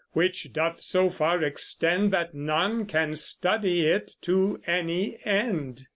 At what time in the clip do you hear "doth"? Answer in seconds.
0.51-0.81